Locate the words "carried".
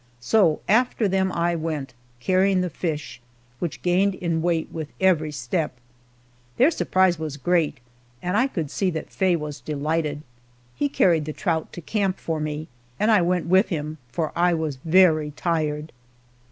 10.89-11.25